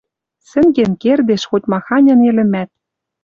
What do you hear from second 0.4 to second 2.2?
Сӹнген кердеш хоть-маханьы